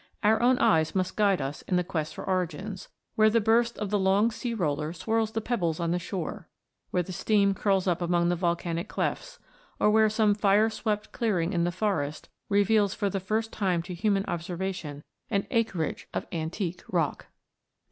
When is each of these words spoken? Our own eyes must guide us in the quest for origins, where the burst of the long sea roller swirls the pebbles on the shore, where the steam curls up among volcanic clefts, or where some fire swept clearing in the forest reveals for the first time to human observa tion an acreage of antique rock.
Our 0.23 0.41
own 0.41 0.57
eyes 0.57 0.95
must 0.95 1.15
guide 1.15 1.41
us 1.43 1.61
in 1.67 1.75
the 1.75 1.83
quest 1.83 2.15
for 2.15 2.23
origins, 2.23 2.89
where 3.13 3.29
the 3.29 3.39
burst 3.39 3.77
of 3.77 3.91
the 3.91 3.99
long 3.99 4.31
sea 4.31 4.55
roller 4.55 4.93
swirls 4.93 5.33
the 5.33 5.41
pebbles 5.41 5.79
on 5.79 5.91
the 5.91 5.99
shore, 5.99 6.47
where 6.89 7.03
the 7.03 7.11
steam 7.13 7.53
curls 7.53 7.85
up 7.85 8.01
among 8.01 8.33
volcanic 8.33 8.89
clefts, 8.89 9.37
or 9.79 9.91
where 9.91 10.09
some 10.09 10.33
fire 10.33 10.71
swept 10.71 11.11
clearing 11.11 11.53
in 11.53 11.65
the 11.65 11.71
forest 11.71 12.29
reveals 12.49 12.95
for 12.95 13.11
the 13.11 13.19
first 13.19 13.51
time 13.53 13.83
to 13.83 13.93
human 13.93 14.23
observa 14.23 14.73
tion 14.73 15.03
an 15.29 15.45
acreage 15.51 16.07
of 16.15 16.25
antique 16.31 16.81
rock. 16.91 17.27